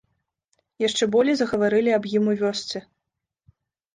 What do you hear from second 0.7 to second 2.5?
Яшчэ болей загаварылі аб ім у